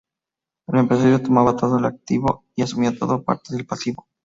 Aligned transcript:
El 0.67 0.79
empresario 0.79 1.21
tomaba 1.21 1.55
todo 1.55 1.77
el 1.77 1.85
activo 1.85 2.43
y 2.55 2.63
asumía 2.63 2.97
todo 2.97 3.17
o 3.17 3.23
parte 3.23 3.53
del 3.55 3.67
pasivo. 3.67 4.07